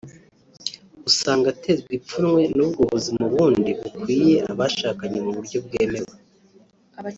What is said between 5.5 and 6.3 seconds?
bwemewe